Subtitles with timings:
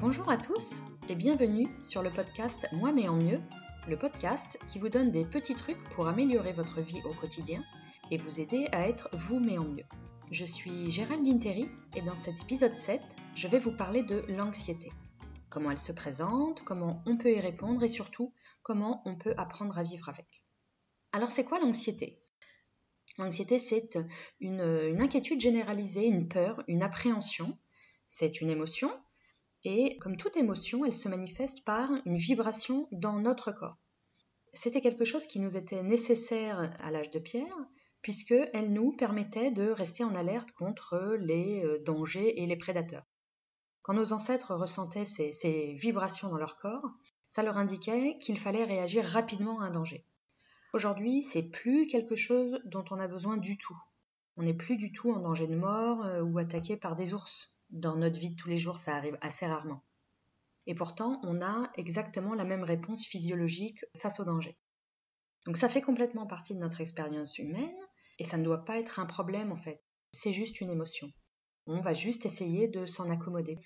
[0.00, 3.40] Bonjour à tous et bienvenue sur le podcast Moi mais en mieux,
[3.88, 7.64] le podcast qui vous donne des petits trucs pour améliorer votre vie au quotidien
[8.12, 9.84] et vous aider à être vous mais en mieux.
[10.30, 13.02] Je suis Géraldine Terry et dans cet épisode 7,
[13.34, 14.92] je vais vous parler de l'anxiété.
[15.50, 19.76] Comment elle se présente, comment on peut y répondre et surtout comment on peut apprendre
[19.78, 20.44] à vivre avec.
[21.10, 22.22] Alors c'est quoi l'anxiété?
[23.18, 23.98] L'anxiété c'est
[24.38, 27.58] une, une inquiétude généralisée, une peur, une appréhension.
[28.06, 28.92] C'est une émotion
[29.64, 33.76] et comme toute émotion, elle se manifeste par une vibration dans notre corps.
[34.52, 37.56] C'était quelque chose qui nous était nécessaire à l'âge de pierre,
[38.02, 43.04] puisqu'elle nous permettait de rester en alerte contre les euh, dangers et les prédateurs.
[43.82, 46.90] Quand nos ancêtres ressentaient ces, vibrations dans leur corps,
[47.26, 50.04] ça leur indiquait qu'il fallait réagir rapidement à un danger.
[50.74, 53.76] Aujourd'hui, c'est plus quelque chose dont on a besoin du tout.
[54.36, 57.57] On n'est plus du tout en danger de mort euh, ou attaqué par des ours.
[57.70, 59.82] Dans notre vie de tous les jours, ça arrive assez rarement.
[60.66, 64.58] Et pourtant, on a exactement la même réponse physiologique face au danger.
[65.46, 67.76] Donc ça fait complètement partie de notre expérience humaine
[68.18, 69.82] et ça ne doit pas être un problème en fait.
[70.12, 71.10] C'est juste une émotion.
[71.66, 73.58] On va juste essayer de s'en accommoder.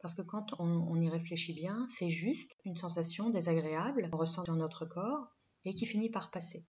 [0.00, 4.56] Parce que quand on, y réfléchit bien, c'est juste une sensation désagréable qu'on ressent dans
[4.56, 5.28] notre corps
[5.64, 6.66] et qui finit par passer.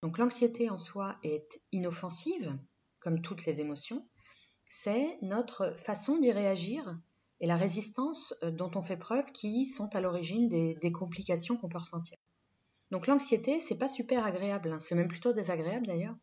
[0.00, 2.56] Donc l'anxiété en soi est inoffensive,
[3.00, 4.08] comme toutes les émotions,
[4.74, 6.98] c'est notre façon d'y réagir
[7.40, 11.68] et la résistance euh, dont on fait preuve qui sont à l'origine des, complications qu'on
[11.68, 12.16] peut ressentir.
[12.90, 14.80] Donc l'anxiété, c'est pas super agréable, hein.
[14.80, 16.16] c'est même plutôt désagréable d'ailleurs.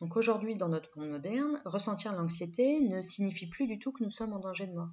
[0.00, 4.10] Donc aujourd'hui, dans notre monde moderne, ressentir l'anxiété ne signifie plus du tout que nous
[4.10, 4.92] sommes en danger de mort.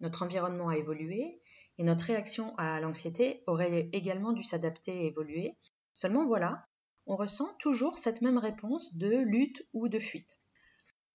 [0.00, 1.42] Notre environnement a évolué
[1.76, 5.54] et notre réaction à l'anxiété aurait également dû s'adapter et évoluer.
[5.92, 6.66] Seulement voilà,
[7.04, 10.38] on ressent toujours cette même réponse de lutte ou de fuite.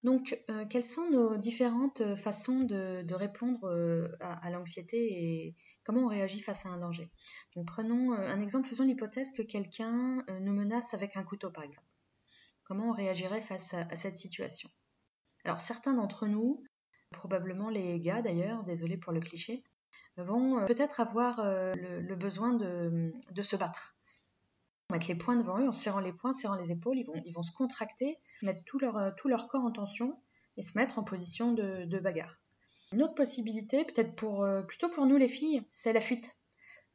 [0.04, 6.04] Donc, euh, quelles sont nos différentes euh, façons de, répondre euh, à, l'anxiété et comment
[6.04, 7.10] on réagit face à un danger?
[7.56, 11.88] Donc, prenons un exemple, faisons l'hypothèse que quelqu'un nous menace avec un couteau, par exemple.
[12.64, 14.70] Comment on réagirait face à, cette situation?
[15.46, 16.64] Alors, certains d'entre nous,
[17.12, 19.64] probablement les gars d'ailleurs, désolé pour le cliché,
[20.18, 23.97] vont peut-être avoir le, besoin de se battre
[24.90, 27.52] mettre les poings devant eux en serrant les poings, serrant les épaules, ils vont, se
[27.52, 30.20] contracter, mettre tout leur, euh, tout leur corps en tension
[30.56, 32.40] et se mettre en position de, bagarre.
[32.94, 36.30] Une autre possibilité, peut-être pour, euh, plutôt pour nous les filles, c'est la fuite.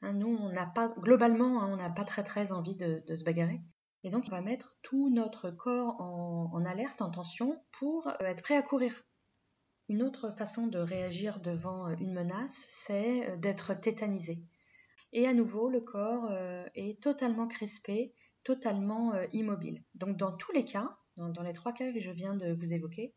[0.01, 3.25] Hein, nous, on n'a pas, globalement, hein, on n'a pas très très envie de, se
[3.25, 3.61] bagarrer.
[4.05, 8.43] Et donc, on va mettre tout notre corps en, alerte, en tension, pour euh, être
[8.43, 9.03] prêt à courir.
[9.89, 14.39] Une autre façon de réagir devant une menace, c'est d'être tétanisé
[15.13, 18.15] et à nouveau le corps euh, est totalement crispé,
[18.45, 19.85] totalement euh, immobile.
[19.95, 23.15] Donc dans tous les cas, dans, les trois cas que je viens de vous évoquer,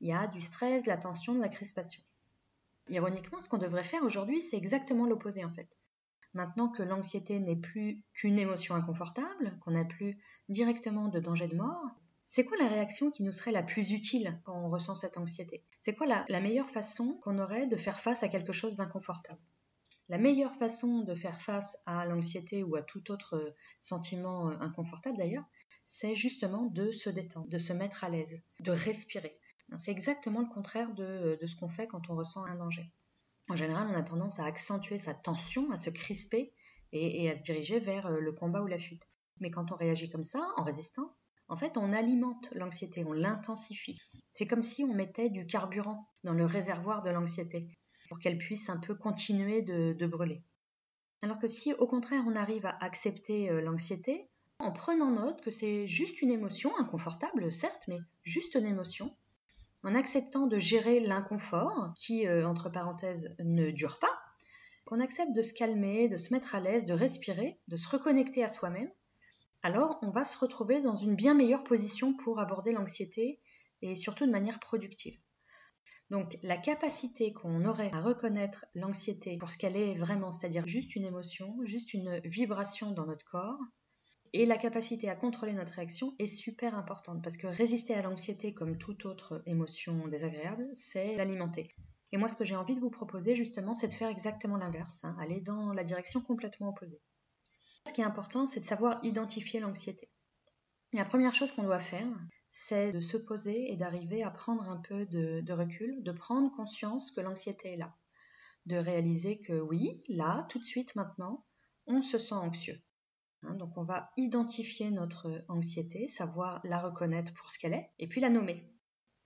[0.00, 2.02] il y a du stress, de la tension, de la crispation.
[2.88, 5.68] Ironiquement, ce qu'on devrait faire aujourd'hui, c'est exactement l'opposé en fait.
[6.34, 10.18] Maintenant que l'anxiété n'est plus qu'une émotion inconfortable, qu'on n'a plus
[10.48, 11.86] directement de danger de mort,
[12.24, 15.64] c'est quoi la réaction qui nous serait la plus utile quand on ressent cette anxiété?
[15.78, 19.40] C'est quoi la meilleure façon qu'on aurait de faire face à quelque chose d'inconfortable?
[20.08, 23.50] La meilleure façon de faire face à l'anxiété ou à tout autre euh,
[23.80, 25.44] sentiment euh, inconfortable d'ailleurs,
[25.84, 29.38] c'est justement de se détendre, de se mettre à l'aise, de respirer.
[29.76, 32.92] C'est exactement le contraire de, ce qu'on fait quand on ressent un danger.
[33.48, 36.52] En général, on a tendance à accentuer sa tension, à se crisper
[36.92, 39.02] et, à se diriger vers euh, le combat ou la fuite.
[39.40, 41.16] Mais quand on réagit comme ça, en résistant,
[41.48, 44.00] en fait, on alimente l'anxiété, on l'intensifie.
[44.32, 47.68] C'est comme si on mettait du carburant dans le réservoir de l'anxiété
[48.08, 50.42] pour qu'elle puisse un peu continuer de, brûler.
[51.22, 54.28] Alors que si au contraire on arrive à accepter euh, l'anxiété,
[54.58, 59.14] en prenant note que c'est juste une émotion, inconfortable certes, mais juste une émotion,
[59.84, 64.18] en acceptant de gérer l'inconfort, qui, euh, entre parenthèses, ne dure pas,
[64.84, 68.42] qu'on accepte de se calmer, de se mettre à l'aise, de respirer, de se reconnecter
[68.42, 68.90] à soi-même,
[69.62, 73.40] alors on va se retrouver dans une bien meilleure position pour aborder l'anxiété
[73.82, 75.18] et surtout de manière productive.
[76.10, 80.94] Donc la capacité qu'on aurait à reconnaître l'anxiété pour ce qu'elle est vraiment, c'est-à-dire juste
[80.94, 83.58] une émotion, juste une vibration dans notre corps,
[84.32, 88.54] et la capacité à contrôler notre réaction est super importante parce que résister à l'anxiété
[88.54, 91.74] comme toute autre émotion désagréable, c'est l'alimenter.
[92.12, 95.04] Et moi, ce que j'ai envie de vous proposer justement, c'est de faire exactement l'inverse,
[95.04, 97.00] hein, aller dans la direction complètement opposée.
[97.86, 100.10] Ce qui est important, c'est de savoir identifier l'anxiété.
[100.92, 102.06] La première chose qu'on doit faire,
[102.48, 107.10] c'est de se poser et d'arriver à prendre un peu de, recul, de prendre conscience
[107.10, 107.94] que l'anxiété est là,
[108.66, 111.44] de réaliser que oui, là, tout de suite maintenant,
[111.86, 112.80] on se sent anxieux.
[113.42, 118.08] Hein, donc on va identifier notre anxiété, savoir la reconnaître pour ce qu'elle est, et
[118.08, 118.66] puis la nommer.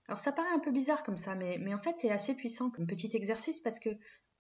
[0.08, 2.86] Alors ça paraît un peu bizarre comme ça, mais, en fait c'est assez puissant comme
[2.86, 3.90] petit exercice parce que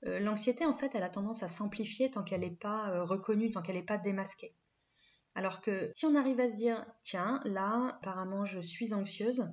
[0.06, 3.50] euh, l'anxiété en fait elle a tendance à s'amplifier tant qu'elle n'est pas euh, reconnue,
[3.52, 4.56] tant qu'elle n'est pas démasquée.
[5.34, 9.48] Alors que si on arrive à se dire tiens là apparemment je suis anxieuse,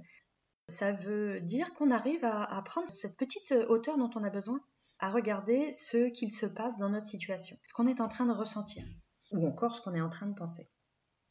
[0.69, 4.59] ça veut dire qu'on arrive à, prendre cette petite hauteur dont on a besoin,
[4.99, 8.33] à regarder ce qu'il se passe dans notre situation, ce qu'on est en train de
[8.33, 8.83] ressentir,
[9.31, 10.67] ou encore ce qu'on est en train de penser.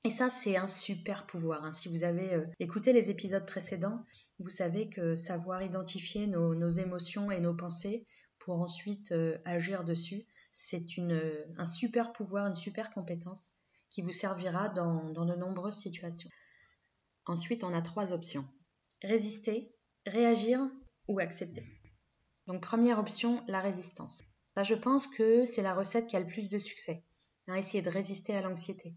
[0.05, 1.65] Et ça, c'est un super pouvoir.
[1.65, 1.73] Hein.
[1.73, 4.05] Si vous avez euh, écouté les épisodes précédents,
[4.39, 8.07] vous savez que savoir identifier nos, émotions et nos pensées
[8.39, 13.49] pour ensuite euh, agir dessus, c'est euh, un super pouvoir, une super compétence
[13.91, 16.31] qui vous servira dans, de nombreuses situations.
[17.25, 18.47] Ensuite, on a trois options.
[19.03, 19.75] Résister,
[20.07, 20.61] réagir
[21.09, 21.67] ou accepter.
[22.47, 24.23] Donc première option, la résistance.
[24.55, 27.05] Ça, je pense que c'est la recette qui a le plus de succès.
[27.49, 28.97] Hein, essayer de résister à l'anxiété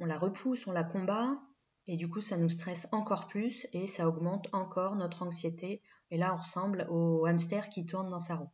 [0.00, 1.38] on la repousse, on la combat,
[1.86, 5.82] et du coup ça nous stresse encore plus et ça augmente encore notre anxiété.
[6.10, 8.50] Et là on ressemble au hamster qui tourne dans sa roue.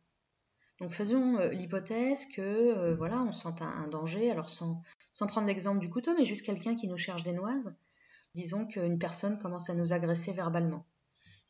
[0.79, 4.81] Donc faisons euh, l'hypothèse que euh, voilà on sent un, danger, alors sans,
[5.11, 7.75] sans prendre l'exemple du couteau, mais juste quelqu'un qui nous cherche des noises.
[8.35, 10.85] Disons qu'une personne commence à nous agresser verbalement.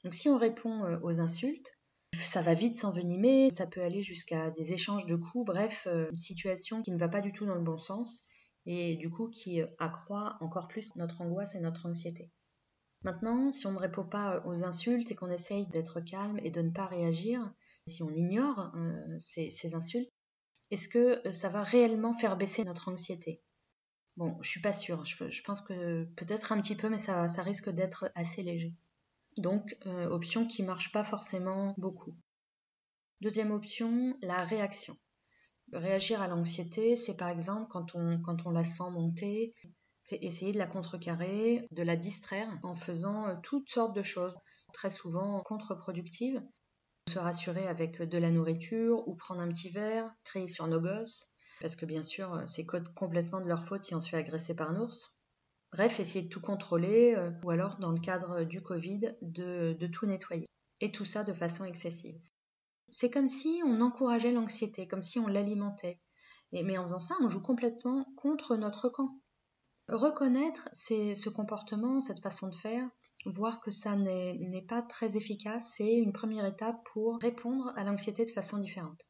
[0.04, 1.74] Donc si on répond euh, aux insultes,
[2.14, 6.82] ça va vite s'envenimer, ça peut aller jusqu'à des échanges de coups, bref, une situation
[6.82, 8.24] qui ne va pas du tout dans le bon sens
[8.66, 12.32] et du coup qui accroît encore plus notre angoisse et notre anxiété.
[13.04, 16.62] Maintenant, si on ne répond pas aux insultes et qu'on essaye d'être calme et de
[16.62, 17.54] ne pas réagir,
[17.88, 20.12] si on ignore euh, ces, insultes,
[20.72, 23.42] est-ce que euh, ça va réellement faire baisser notre anxiété?
[24.18, 25.06] Bon, je suis pas sûre.
[25.06, 28.74] Je, pense que peut-être un petit peu, mais ça, risque d'être assez léger.
[29.38, 32.16] Donc, option qui marche pas forcément beaucoup.
[33.22, 34.98] Deuxième option, la réaction.
[35.72, 39.54] Réagir à l'anxiété, c'est par exemple quand on, quand on la sent monter,
[40.08, 44.38] c'est essayer de la contrecarrer, de la distraire en faisant euh, toutes sortes de choses,
[44.72, 46.42] très souvent contre-productives.
[47.08, 51.28] Se rassurer avec de la nourriture ou prendre un petit verre, crier sur nos gosses,
[51.62, 54.56] parce que bien sûr, euh, c'est complètement de leur faute si on se fait agresser
[54.56, 55.18] par un ours.
[55.72, 59.88] Bref, essayer de tout contrôler, euh, ou alors, dans le cadre du Covid, de, de
[59.88, 60.48] tout nettoyer.
[60.80, 62.20] Et tout ça de façon excessive.
[62.90, 66.00] C'est comme si on encourageait l'anxiété, comme si on l'alimentait.
[66.52, 69.20] Mais en faisant ça, on joue complètement contre notre camp.
[69.90, 72.90] Reconnaître ce comportement, cette façon de faire,
[73.26, 78.26] voir que ça n'est pas très efficace, c'est une première étape pour répondre à l'anxiété
[78.26, 79.06] de façon différente.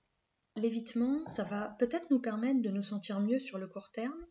[0.55, 4.25] L'évitement, ça va peut-être nous permettre de nous sentir mieux sur le court terme,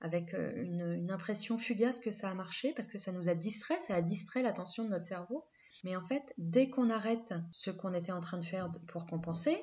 [0.00, 3.80] avec euh, une, impression fugace que ça a marché, parce que ça nous a distrait,
[3.80, 5.44] ça a distrait l'attention de notre cerveau,
[5.82, 9.58] mais en fait, dès qu'on arrête ce qu'on était en train de faire pour compenser,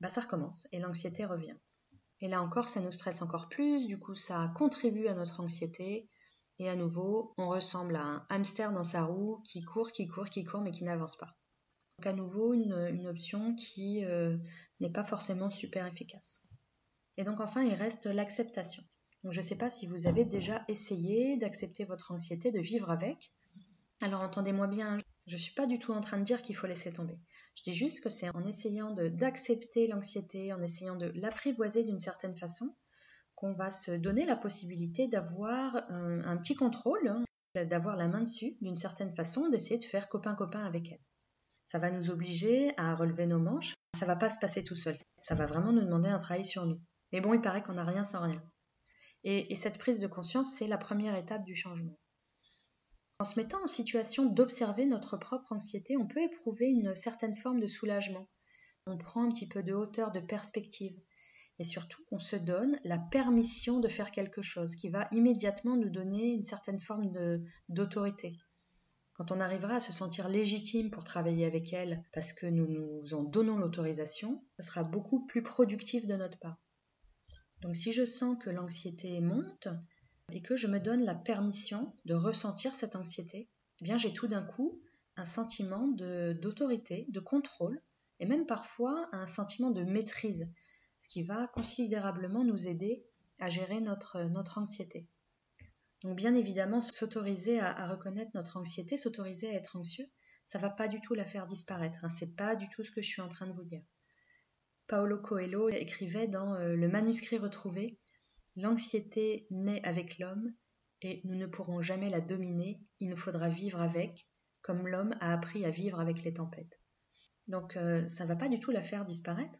[0.00, 1.56] bah ça recommence et l'anxiété revient.
[2.20, 6.08] Et là encore, ça nous stresse encore plus, du coup ça contribue à notre anxiété.
[6.58, 10.28] Et à nouveau, on ressemble à un hamster dans sa roue qui court, qui court,
[10.28, 11.36] qui court, mais qui n'avance pas.
[11.98, 14.36] Donc à nouveau, une, option qui euh,
[14.80, 16.40] n'est pas forcément super efficace.
[17.16, 18.82] Et donc enfin, il reste l'acceptation.
[19.22, 22.90] Donc je ne sais pas si vous avez déjà essayé d'accepter votre anxiété, de vivre
[22.90, 23.32] avec.
[24.00, 24.98] Alors entendez-moi bien,
[25.28, 27.18] je ne suis pas du tout en train de dire qu'il faut laisser tomber.
[27.54, 32.34] Je dis juste que c'est en essayant d'accepter l'anxiété, en essayant de l'apprivoiser d'une certaine
[32.34, 32.74] façon,
[33.34, 37.24] qu'on va se donner la possibilité d'avoir un, petit contrôle, hein,
[37.66, 41.00] d'avoir la main dessus d'une certaine façon, d'essayer de faire copain-copain avec elle.
[41.66, 43.74] Ça va nous obliger à relever nos manches.
[43.94, 44.94] Ça va pas se passer tout seul.
[45.20, 46.80] Ça va vraiment nous demander un travail sur nous.
[47.12, 48.42] Mais bon, il paraît qu'on n'a rien sans rien.
[49.24, 51.98] et cette prise de conscience, c'est la première étape du changement.
[53.20, 57.58] En se mettant en situation d'observer notre propre anxiété, on peut éprouver une certaine forme
[57.58, 58.28] de soulagement.
[58.86, 60.96] On prend un petit peu de hauteur, de perspective.
[61.58, 65.90] Et surtout, on se donne la permission de faire quelque chose qui va immédiatement nous
[65.90, 67.10] donner une certaine forme
[67.68, 68.38] d'autorité.
[69.14, 73.14] Quand on arrivera à se sentir légitime pour travailler avec elle parce que nous nous
[73.14, 76.56] en donnons l'autorisation, ce sera beaucoup plus productif de notre part.
[77.62, 79.66] Donc si je sens que l'anxiété monte,
[80.32, 83.48] et que je me donne la permission de ressentir cette anxiété,
[83.80, 84.80] eh bien j'ai tout d'un coup
[85.16, 87.80] un sentiment d'autorité, de, contrôle
[88.20, 90.48] et même parfois un sentiment de maîtrise,
[90.98, 93.04] ce qui va considérablement nous aider
[93.40, 95.06] à gérer notre, anxiété.
[96.02, 100.08] Donc bien évidemment, s'autoriser à, reconnaître notre anxiété, s'autoriser à être anxieux,
[100.46, 102.04] ça va pas du tout la faire disparaître.
[102.04, 102.08] Hein.
[102.08, 103.82] C'est pas du tout ce que je suis en train de vous dire.
[104.86, 107.98] Paolo Coelho écrivait dans euh, Le manuscrit retrouvé
[108.60, 110.52] L'anxiété naît avec l'homme
[111.02, 114.26] et nous ne pourrons jamais la dominer, il nous faudra vivre avec,
[114.62, 116.80] comme l'homme a appris à vivre avec les tempêtes.
[117.46, 119.56] Donc euh, ça ne va pas du tout la faire disparaître,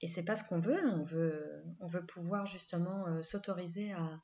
[0.00, 4.18] et c'est pas ce qu'on veut, on veut, on veut pouvoir justement euh, s'autoriser à,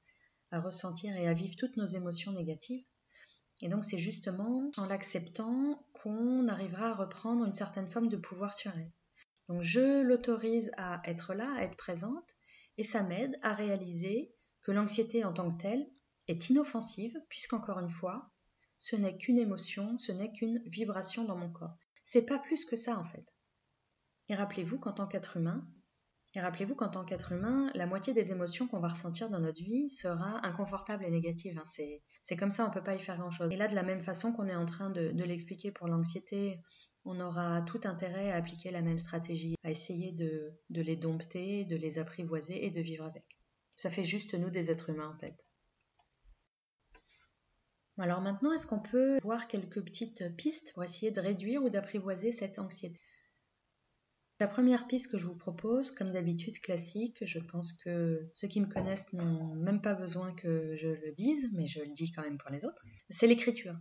[0.53, 2.87] ressentir et à vivre toutes nos émotions négatives.
[3.61, 8.55] Et donc c'est justement en l'acceptant qu'on arrivera à reprendre une certaine forme de pouvoir
[8.55, 8.93] sur elle.
[9.49, 12.35] Donc je l'autorise à être là, à être présente,
[12.79, 15.87] et ça m'aide à réaliser que l'anxiété en tant que telle
[16.29, 18.31] est inoffensive, puisqu'encore une fois,
[18.79, 21.77] ce n'est qu'une émotion, ce n'est qu'une vibration dans mon corps.
[22.03, 23.35] C'est pas plus que ça en fait.
[24.29, 25.67] Et rappelez-vous qu'en tant qu'être humain,
[26.37, 29.63] et rappelez-vous qu'en tant qu'être humain, la moitié des émotions qu'on va ressentir dans notre
[29.63, 31.57] vie sera inconfortable et négative.
[31.59, 32.01] Hein.
[32.23, 33.53] C'est comme ça, on ne peut pas y faire grand-chose.
[33.53, 36.61] Et là, de la même façon qu'on est en train de, l'expliquer pour l'anxiété,
[37.05, 41.77] on aura tout intérêt à appliquer la même stratégie, à essayer de, les dompter, de
[41.77, 43.25] les apprivoiser et de vivre avec.
[43.77, 45.37] Ça fait juste nous des êtres humains en fait.
[47.99, 52.33] Alors maintenant, est-ce qu'on peut voir quelques petites pistes pour essayer de réduire ou d'apprivoiser
[52.33, 52.99] cette anxiété?
[54.41, 58.61] La première piste que je vous propose, comme d'habitude classique, je pense que ceux qui
[58.61, 62.23] me connaissent n'ont même pas besoin que je le dise, mais je le dis quand
[62.23, 63.77] même pour les autres, c'est l'écriture.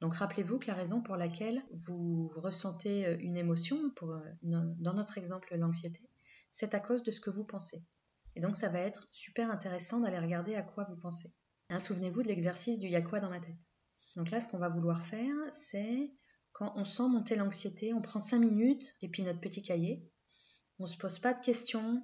[0.00, 5.56] Donc rappelez-vous que la raison pour laquelle vous ressentez une émotion, pour, dans notre exemple
[5.56, 6.00] l'anxiété,
[6.52, 7.82] c'est à cause de ce que vous pensez.
[8.34, 11.32] Et donc ça va être super intéressant d'aller regarder à quoi vous pensez.
[11.70, 13.56] Hein, souvenez-vous de l'exercice du y quoi dans ma tête.
[14.14, 16.12] Donc là, ce qu'on va vouloir faire, c'est
[16.52, 20.10] quand on sent monter l'anxiété, on prend 5 minutes et puis notre petit cahier.
[20.78, 22.02] On ne se pose pas de questions.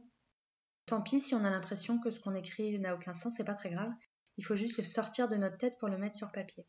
[0.86, 3.54] Tant pis si on a l'impression que ce qu'on écrit n'a aucun sens, c'est pas
[3.54, 3.92] très grave.
[4.36, 6.66] Il faut juste le sortir de notre tête pour le mettre sur papier.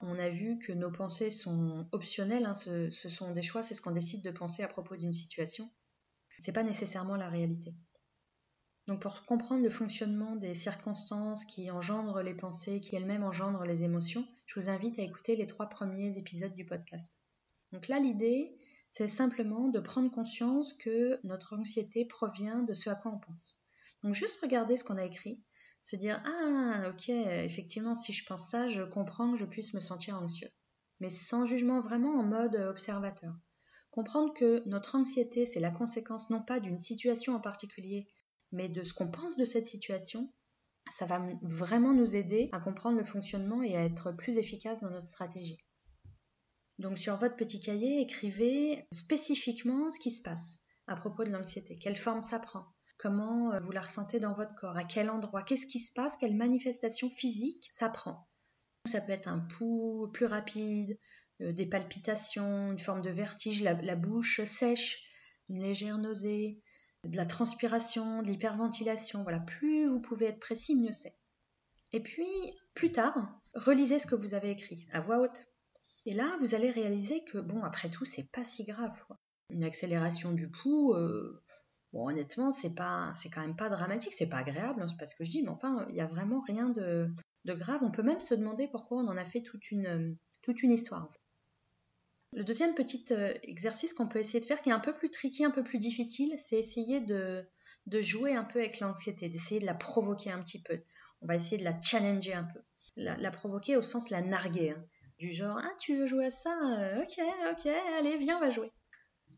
[0.00, 3.74] On a vu que nos pensées sont optionnelles, hein, ce, ce, sont des choix, c'est
[3.74, 5.70] ce qu'on décide de penser à propos d'une situation.
[6.38, 7.74] C'est pas nécessairement la réalité.
[8.86, 13.84] Donc pour comprendre le fonctionnement des circonstances qui engendrent les pensées, qui elles-mêmes engendrent les
[13.84, 17.20] émotions, je vous invite à écouter les trois premiers épisodes du podcast.
[17.72, 18.56] Donc là, l'idée,
[18.90, 23.60] c'est simplement de prendre conscience que notre anxiété provient de ce à quoi on pense.
[24.02, 25.40] Donc juste regarder ce qu'on a écrit,
[25.82, 29.80] se dire ah ok effectivement si je pense ça, je comprends que je puisse me
[29.80, 30.50] sentir anxieux,
[31.00, 33.34] mais sans jugement vraiment en mode observateur.
[33.90, 38.08] Comprendre que notre anxiété c'est la conséquence non pas d'une situation en particulier,
[38.52, 40.32] mais de ce qu'on pense de cette situation,
[40.90, 44.90] ça va vraiment nous aider à comprendre le fonctionnement et à être plus efficace dans
[44.90, 45.58] notre stratégie.
[46.78, 51.78] Donc sur votre petit cahier, écrivez spécifiquement ce qui se passe à propos de l'anxiété,
[51.78, 52.66] quelle forme ça prend,
[53.00, 56.16] comment euh, vous la ressentez dans votre corps, à quel endroit, qu'est-ce qui se passe,
[56.16, 58.28] quelle manifestation physique ça prend?
[58.86, 60.98] Ça peut être un pouls plus rapide,
[61.40, 65.04] euh, des palpitations, une forme de vertige, la bouche sèche,
[65.48, 66.62] une légère nausée,
[67.04, 69.22] de la transpiration, de l'hyperventilation.
[69.22, 71.16] Voilà, plus vous pouvez être précis, mieux c'est.
[71.92, 72.28] Et puis,
[72.74, 75.46] plus tard, relisez ce que vous avez écrit à voix haute.
[76.06, 78.96] Et là, vous allez réaliser que, bon, après tout, c'est pas si grave.
[79.50, 81.42] Une accélération du pouls, euh,
[81.92, 85.06] bon, honnêtement, c'est pas, c'est quand même pas dramatique, c'est pas agréable, hein, c'est pas
[85.06, 87.10] ce que je dis, mais enfin, il n'y a vraiment rien de,
[87.46, 87.80] grave.
[87.82, 91.10] On peut même se demander pourquoi on en a fait toute une, toute une histoire.
[92.32, 95.10] Le deuxième petit euh, exercice qu'on peut essayer de faire, qui est un peu plus
[95.10, 97.44] tricky, un peu plus difficile, c'est essayer de,
[98.00, 100.78] jouer un peu avec l'anxiété, d'essayer de la provoquer un petit peu.
[101.22, 102.60] On va essayer de la challenger un peu.
[102.96, 104.70] La, provoquer au sens la narguer.
[104.70, 104.84] Hein.
[105.18, 106.56] Du genre, ah, tu veux jouer à ça?
[106.78, 107.20] Euh, Ok,
[107.50, 107.66] ok,
[107.98, 108.70] allez, viens, on va jouer.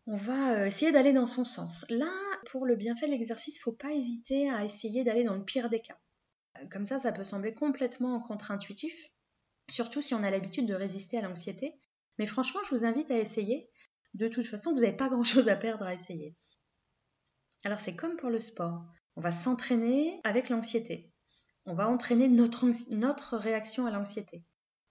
[0.06, 1.85] On va euh, essayer d'aller dans son sens.
[1.88, 2.12] Là,
[2.47, 5.44] pour le bienfait de l'exercice, il ne faut pas hésiter à essayer d'aller dans le
[5.44, 5.99] pire des cas.
[6.71, 8.94] Comme ça, ça peut sembler complètement contre-intuitif,
[9.71, 11.78] surtout si on a l'habitude de résister à l'anxiété.
[12.18, 13.71] Mais franchement, je vous invite à essayer.
[14.14, 16.37] De toute façon, vous n'avez pas grand-chose à perdre à essayer.
[17.64, 18.85] Alors c'est comme pour le sport.
[19.14, 21.12] On va s'entraîner avec l'anxiété.
[21.64, 24.42] On va entraîner notre réaction à l'anxiété.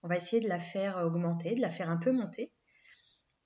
[0.02, 2.50] On va essayer de la faire augmenter, de la faire un peu monter.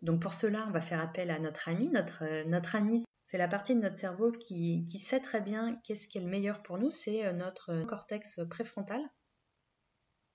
[0.02, 1.88] Donc pour cela, on va faire appel à notre ami.
[1.88, 6.06] Notre, notre ami, c'est la partie de notre cerveau qui, qui sait très bien qu'est-ce
[6.08, 6.90] qui est le meilleur pour nous.
[6.90, 9.00] C'est notre cortex préfrontal.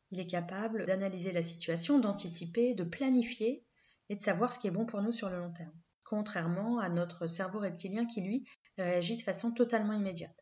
[0.10, 3.66] Il est capable d'analyser la situation, d'anticiper, de planifier
[4.10, 6.90] et de savoir ce qui est bon pour nous sur le long terme, contrairement à
[6.90, 8.46] notre cerveau reptilien qui, lui,
[8.78, 10.36] réagit de façon totalement immédiate.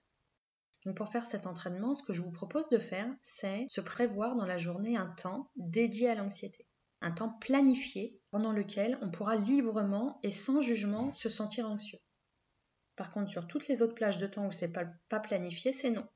[0.85, 4.35] Donc pour faire cet entraînement, ce que je vous propose de faire, c'est se prévoir
[4.35, 6.65] dans la journée un temps dédié à l'anxiété,
[7.01, 11.99] un temps planifié pendant lequel on pourra librement et sans jugement se sentir anxieux.
[12.95, 15.89] Par contre, sur toutes les autres plages de temps où c'est pas, pas planifié, c'est
[15.89, 16.07] non.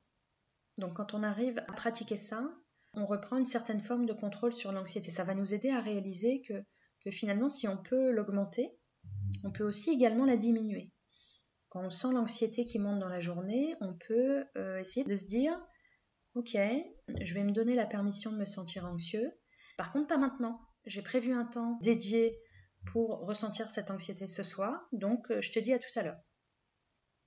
[0.78, 2.54] Donc quand on arrive à pratiquer ça,
[2.96, 5.10] on reprend une certaine forme de contrôle sur l'anxiété.
[5.10, 8.76] Ça va nous aider à réaliser que, finalement, si on peut l'augmenter,
[9.42, 10.90] on peut aussi également la diminuer.
[11.68, 15.26] Quand on sent l'anxiété qui monte dans la journée, on peut euh, essayer de se
[15.26, 15.58] dire,
[16.34, 16.56] ok,
[17.20, 19.32] je vais me donner la permission de me sentir anxieux.
[19.76, 20.60] Par contre, pas maintenant.
[20.86, 22.38] J'ai prévu un temps dédié
[22.92, 26.20] pour ressentir cette anxiété ce soir, donc euh, je te dis à tout à l'heure.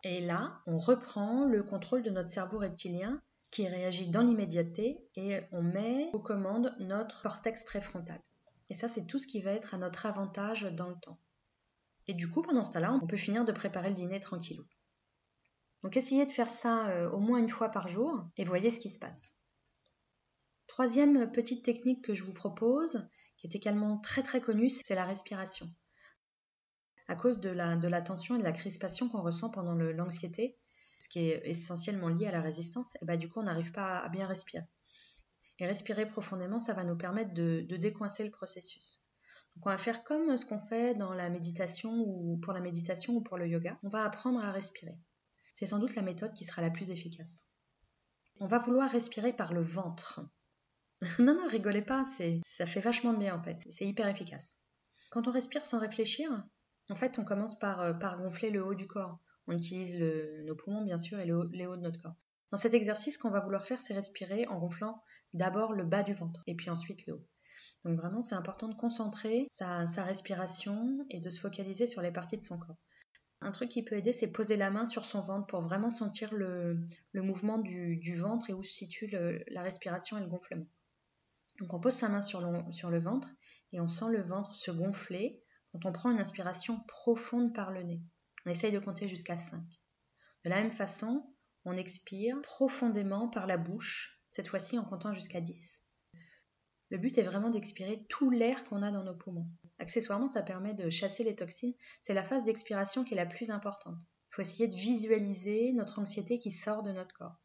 [0.04, 3.22] Et là, on reprend le contrôle de notre cerveau reptilien
[3.52, 8.22] qui réagit dans l'immédiateté et on met aux commandes notre cortex préfrontal.
[8.70, 11.20] Et ça, c'est tout ce qui va être à notre avantage dans le temps.
[12.08, 14.66] Et du coup, pendant ce temps-là, on peut finir de préparer le dîner tranquillou.
[15.84, 18.80] Donc essayez de faire ça euh, au moins une fois par jour et voyez ce
[18.80, 19.38] qui se passe.
[20.68, 25.06] Troisième petite technique que je vous propose, qui est également très très connue, c'est la
[25.06, 25.70] respiration.
[27.08, 30.58] À cause de la, de tension et de la crispation qu'on ressent pendant l'anxiété,
[31.00, 34.00] ce qui est essentiellement lié à la résistance, et bah, du coup on n'arrive pas
[34.00, 34.66] à bien respirer.
[35.60, 39.02] Et respirer profondément, ça va nous permettre de, décoincer le processus.
[39.56, 43.16] Donc on va faire comme ce qu'on fait dans la méditation ou pour la méditation
[43.16, 43.80] ou pour le yoga.
[43.84, 44.98] On va apprendre à respirer.
[45.54, 47.50] C'est sans doute la méthode qui sera la plus efficace.
[48.40, 50.22] On va vouloir respirer par le ventre.
[51.20, 52.04] non, non, rigolez pas,
[52.44, 54.58] ça fait vachement de bien en fait, c'est hyper efficace.
[55.12, 56.30] Quand on respire sans réfléchir,
[56.90, 59.20] en fait, on commence par, euh, par gonfler le haut du corps.
[59.48, 60.00] On utilise
[60.46, 62.16] nos poumons, bien sûr, et le, les hauts de notre corps.
[62.52, 66.14] Dans cet exercice, qu'on va vouloir faire, c'est respirer en gonflant d'abord le bas du
[66.14, 67.26] ventre et puis ensuite le haut.
[67.84, 72.38] Donc vraiment, c'est important de concentrer sa, respiration et de se focaliser sur les parties
[72.38, 72.82] de son corps.
[73.42, 76.34] Un truc qui peut aider, c'est poser la main sur son ventre pour vraiment sentir
[76.34, 79.08] le, mouvement du, ventre et où se situe
[79.48, 80.66] la respiration et le gonflement.
[81.60, 83.34] Donc on pose sa main sur le, ventre
[83.74, 87.84] et on sent le ventre se gonfler quand on prend une inspiration profonde par le
[87.84, 88.02] nez.
[88.46, 89.60] On essaye de compter jusqu'à 5.
[90.46, 91.34] De la même façon,
[91.66, 95.84] on expire profondément par la bouche, cette fois-ci en comptant jusqu'à 10.
[96.90, 99.50] Le but est vraiment d'expirer tout l'air qu'on a dans nos poumons.
[99.80, 101.74] Accessoirement, ça permet de chasser les toxines.
[102.02, 104.00] C'est la phase d'expiration qui est la plus importante.
[104.00, 107.42] Il faut essayer de visualiser notre anxiété qui sort de notre corps.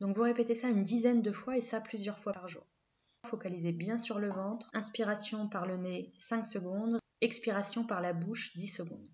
[0.00, 2.66] Donc vous répétez ça une dizaine de fois et ça plusieurs fois par jour.
[3.28, 4.68] Focalisez bien sur le ventre.
[4.72, 6.98] Inspiration par le nez 5 secondes.
[7.20, 9.08] Expiration par la bouche 10 secondes.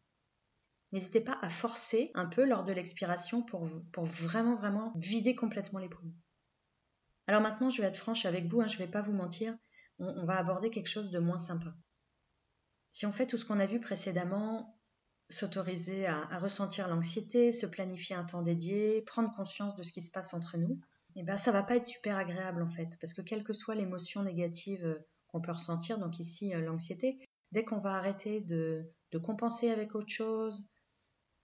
[0.93, 5.89] N'hésitez pas à forcer un peu lors de l'expiration pour, vraiment, vraiment vider complètement les
[5.89, 6.15] poumons.
[7.27, 9.57] Alors maintenant, je vais être franche avec vous, hein, je ne vais pas vous mentir,
[9.99, 11.75] on, va aborder quelque chose de moins sympa.
[12.93, 14.79] Si on fait tout ce qu'on a vu précédemment,
[15.29, 20.13] s'autoriser à, ressentir l'anxiété, se planifier un temps dédié, prendre conscience de ce qui se
[20.13, 20.81] passe entre nous,
[21.17, 23.75] eh ben ça va pas être super agréable en fait, parce que quelle que soit
[23.75, 24.99] l'émotion négative euh,
[25.29, 27.19] qu'on peut ressentir, donc ici euh, l'anxiété,
[27.53, 28.91] dès qu'on va arrêter de,
[29.23, 30.67] compenser avec autre chose,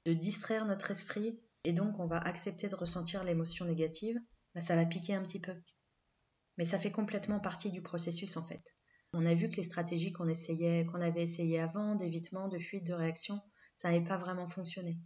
[0.04, 4.18] de distraire notre esprit et donc on va accepter de ressentir l'émotion négative,
[4.54, 5.54] bah, ça va piquer un petit peu.
[6.58, 8.74] Mais ça fait complètement partie du processus en fait.
[9.12, 12.86] On a vu que les stratégies qu'on essayait, qu'on avait essayées avant, d'évitement, de fuite,
[12.86, 13.40] de réaction,
[13.76, 14.98] ça n'avait pas vraiment fonctionné.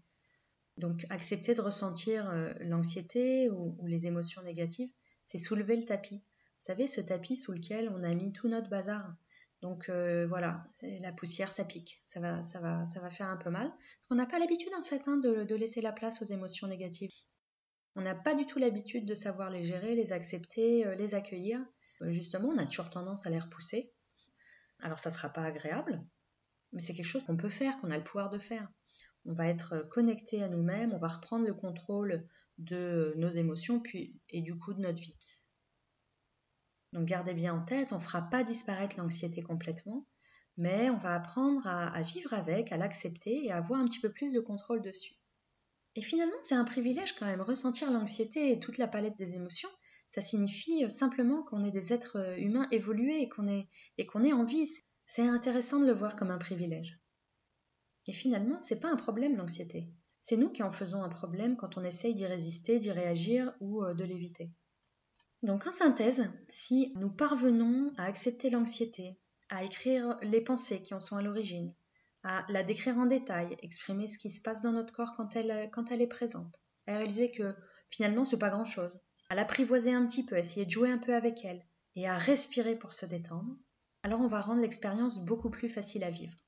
[0.77, 4.91] Donc accepter de ressentir euh, l'anxiété ou, les émotions négatives,
[5.25, 6.17] c'est soulever le tapis.
[6.17, 9.15] Vous savez, ce tapis sous lequel on a mis tout notre bazar.
[9.63, 13.37] Donc euh, voilà, la poussière, ça pique, ça va, ça va, ça va faire un
[13.37, 13.69] peu mal.
[13.69, 17.13] Parce qu'on n'a pas l'habitude en fait hein, de, laisser la place aux émotions négatives.
[17.97, 21.65] On n'a pas du tout l'habitude de savoir les gérer, les accepter, euh, les accueillir.
[22.01, 23.93] Justement, on a toujours tendance à les repousser.
[24.81, 26.05] Alors ça ne sera pas agréable,
[26.73, 28.69] mais c'est quelque chose qu'on peut faire, qu'on a le pouvoir de faire.
[29.27, 32.27] On va être connecté à nous-mêmes, on va reprendre le contrôle
[32.59, 35.17] de nos émotions puis, et du coup de notre vie.
[36.93, 40.07] Donc gardez bien en tête, on ne fera pas disparaître l'anxiété complètement,
[40.57, 44.13] mais on va apprendre à, vivre avec, à l'accepter et à avoir un petit peu
[44.13, 45.17] plus de contrôle dessus.
[45.97, 47.41] Et finalement, c'est un privilège quand même.
[47.41, 49.69] Ressentir l'anxiété et toute la palette des émotions,
[50.09, 54.33] ça signifie simplement qu'on est des êtres humains évolués et qu'on est, et qu'on est
[54.33, 54.69] en vie.
[55.07, 57.01] C'est intéressant de le voir comme un privilège.
[58.07, 59.89] Et finalement, c'est pas un problème l'anxiété.
[60.21, 63.85] C'est nous qui en faisons un problème quand on essaye d'y résister, d'y réagir ou
[63.85, 64.51] euh, de l'éviter.
[65.43, 69.19] Donc en synthèse, si nous parvenons à accepter l'anxiété,
[69.51, 71.75] à écrire les pensées qui en sont à l'origine,
[72.23, 75.71] à la décrire en détail, exprimer ce qui se passe dans notre corps quand elle,
[75.71, 76.55] quand elle est présente,
[76.87, 77.55] à réaliser que
[77.91, 78.91] finalement c'est pas grand chose,
[79.29, 81.63] à l'apprivoiser un petit peu, essayer de jouer un peu avec elle
[81.95, 83.55] et à respirer pour se détendre,
[84.03, 86.39] alors on va rendre l'expérience beaucoup plus facile à vivre.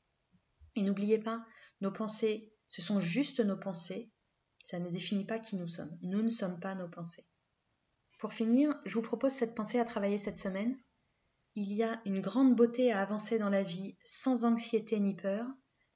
[0.76, 1.44] Et n'oubliez pas,
[1.80, 4.10] nos pensées, ce sont juste nos pensées,
[4.64, 5.96] ça ne définit pas qui nous sommes.
[6.02, 7.26] Nous ne sommes pas nos pensées.
[8.18, 10.76] Pour finir, je vous propose cette pensée à travailler cette semaine.
[11.54, 15.46] Il y a une grande beauté à avancer dans la vie sans anxiété ni peur.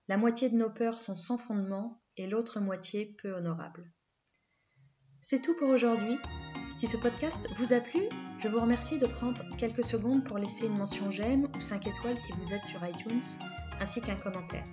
[0.08, 3.92] La moitié de nos peurs sont sans fondement et l'autre moitié peu honorable.
[5.20, 6.18] C'est tout pour aujourd'hui.
[6.76, 10.66] Si ce podcast vous a plu, je vous remercie de prendre quelques secondes pour laisser
[10.66, 13.20] une mention j'aime ou 5 étoiles si vous êtes sur iTunes,
[13.80, 14.64] ainsi qu'un commentaire.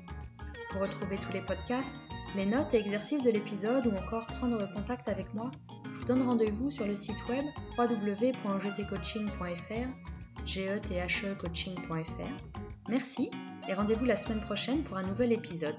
[0.69, 1.95] Pour retrouver tous les podcasts,
[2.35, 5.49] les notes et exercices de l'épisode ou encore prendre contact avec moi,
[5.91, 7.45] je vous donne rendez-vous sur le site web
[7.77, 9.87] www.gtcoaching.fr,
[10.45, 12.59] gethe-coaching.fr.
[12.89, 13.31] Merci
[13.67, 15.77] et rendez-vous la semaine prochaine pour un nouvel épisode.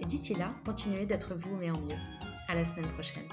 [0.00, 1.96] Et d'ici là, continuez d'être vous mais en mieux.
[2.48, 3.26] À la semaine prochaine.